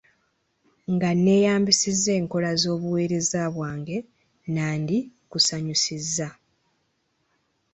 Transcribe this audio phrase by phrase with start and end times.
[0.93, 3.97] Nga neeyambisizza enkola z'obuweereza bwange,
[4.53, 6.27] nandikusanyusizza.